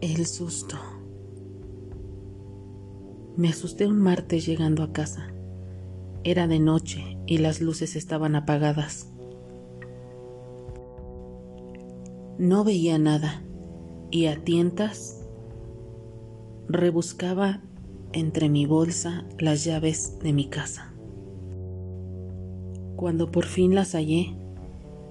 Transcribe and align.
El 0.00 0.26
susto. 0.26 0.76
Me 3.36 3.48
asusté 3.48 3.84
un 3.84 3.98
martes 3.98 4.46
llegando 4.46 4.84
a 4.84 4.92
casa. 4.92 5.32
Era 6.22 6.46
de 6.46 6.60
noche 6.60 7.18
y 7.26 7.38
las 7.38 7.60
luces 7.60 7.96
estaban 7.96 8.36
apagadas. 8.36 9.12
No 12.38 12.62
veía 12.62 12.96
nada 13.00 13.42
y 14.12 14.26
a 14.26 14.44
tientas 14.44 15.26
rebuscaba 16.68 17.60
entre 18.12 18.48
mi 18.48 18.66
bolsa 18.66 19.26
las 19.40 19.64
llaves 19.64 20.20
de 20.20 20.32
mi 20.32 20.48
casa. 20.48 20.94
Cuando 22.94 23.32
por 23.32 23.46
fin 23.46 23.74
las 23.74 23.96
hallé, 23.96 24.36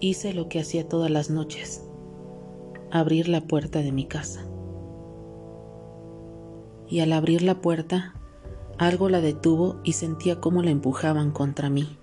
hice 0.00 0.32
lo 0.32 0.48
que 0.48 0.58
hacía 0.58 0.88
todas 0.88 1.10
las 1.10 1.28
noches, 1.28 1.84
abrir 2.90 3.28
la 3.28 3.42
puerta 3.42 3.82
de 3.82 3.92
mi 3.92 4.06
casa. 4.06 4.46
Y 6.90 7.00
al 7.00 7.12
abrir 7.12 7.42
la 7.42 7.60
puerta, 7.60 8.14
algo 8.78 9.08
la 9.08 9.20
detuvo 9.20 9.76
y 9.84 9.92
sentía 9.92 10.40
cómo 10.40 10.62
la 10.62 10.70
empujaban 10.70 11.30
contra 11.30 11.70
mí. 11.70 11.96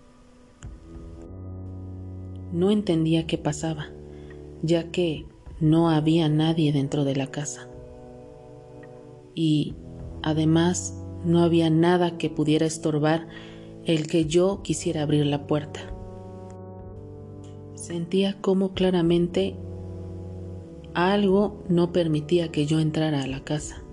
No 2.54 2.72
entendía 2.72 3.28
qué 3.28 3.38
pasaba, 3.38 3.88
ya 4.62 4.90
que 4.92 5.26
no 5.60 5.90
había 5.90 6.30
nadie 6.30 6.72
dentro 6.72 7.04
de 7.04 7.16
la 7.16 7.28
casa. 7.28 7.68
Y 9.36 9.76
además 10.24 11.04
no 11.26 11.44
había 11.44 11.70
nada 11.70 12.18
que 12.18 12.30
pudiera 12.30 12.66
estorbar 12.66 13.28
el 13.86 14.08
que 14.08 14.26
yo 14.26 14.62
quisiera 14.64 15.04
abrir 15.04 15.26
la 15.26 15.48
puerta. 15.48 15.80
Sentía 17.76 18.40
como 18.42 18.74
claramente 18.74 19.56
algo 20.94 21.64
no 21.70 21.92
permitía 21.92 22.52
que 22.52 22.66
yo 22.66 22.80
entrara 22.80 23.24
a 23.24 23.28
la 23.28 23.44
casa. 23.44 23.84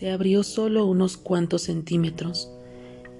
Se 0.00 0.10
abrió 0.10 0.44
solo 0.44 0.86
unos 0.86 1.18
cuantos 1.18 1.60
centímetros 1.64 2.50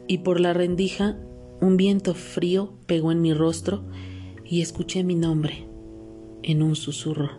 y 0.09 0.19
por 0.19 0.41
la 0.41 0.55
rendija 0.55 1.19
un 1.61 1.77
viento 1.77 2.15
frío 2.15 2.73
pegó 2.87 3.13
en 3.13 3.21
mi 3.21 3.35
rostro 3.35 3.85
y 4.47 4.63
escuché 4.63 5.05
mi 5.05 5.15
nombre 5.15 5.69
en 6.43 6.63
un 6.63 6.77
susurro. 6.77 7.33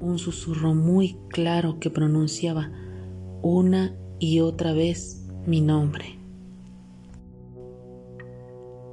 Un 0.00 0.18
susurro 0.18 0.74
muy 0.74 1.18
claro 1.28 1.78
que 1.78 1.90
pronunciaba 1.90 2.72
una 3.42 3.94
y 4.18 4.40
otra 4.40 4.72
vez 4.72 5.26
mi 5.46 5.60
nombre. 5.60 6.18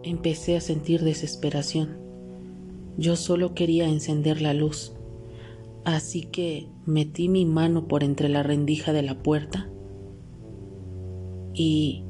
Empecé 0.04 0.58
a 0.58 0.60
sentir 0.60 1.00
desesperación. 1.00 1.96
Yo 2.98 3.16
solo 3.16 3.56
quería 3.56 3.88
encender 3.88 4.42
la 4.42 4.54
luz, 4.54 4.92
así 5.86 6.24
que 6.24 6.70
metí 6.86 7.30
mi 7.30 7.46
mano 7.46 7.88
por 7.88 8.04
entre 8.04 8.30
la 8.30 8.44
rendija 8.44 8.94
de 8.94 9.02
la 9.02 9.22
puerta 9.22 9.70
y 11.54 12.04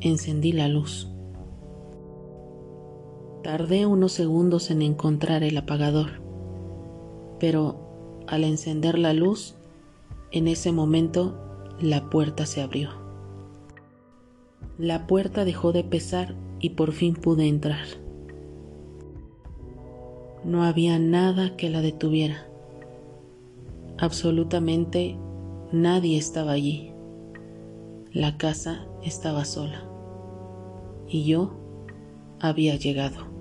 encendí 0.00 0.52
la 0.52 0.68
luz. 0.68 1.10
Tardé 3.42 3.86
unos 3.86 4.12
segundos 4.12 4.70
en 4.70 4.82
encontrar 4.82 5.42
el 5.42 5.56
apagador, 5.58 6.22
pero 7.38 8.22
al 8.26 8.44
encender 8.44 8.98
la 8.98 9.12
luz, 9.12 9.56
en 10.30 10.48
ese 10.48 10.72
momento 10.72 11.38
la 11.80 12.08
puerta 12.08 12.46
se 12.46 12.62
abrió. 12.62 12.90
La 14.78 15.06
puerta 15.06 15.44
dejó 15.44 15.72
de 15.72 15.84
pesar 15.84 16.34
y 16.58 16.70
por 16.70 16.92
fin 16.92 17.14
pude 17.14 17.46
entrar. 17.46 17.84
No 20.44 20.64
había 20.64 20.98
nada 20.98 21.56
que 21.56 21.70
la 21.70 21.80
detuviera. 21.80 22.48
Absolutamente 24.04 25.18
nadie 25.72 26.18
estaba 26.18 26.52
allí. 26.52 26.92
La 28.12 28.36
casa 28.36 28.86
estaba 29.02 29.46
sola 29.46 29.82
y 31.08 31.24
yo 31.24 31.58
había 32.38 32.76
llegado. 32.76 33.33